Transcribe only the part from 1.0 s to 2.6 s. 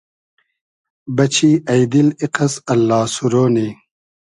بئچی اݷ دیل ایقئس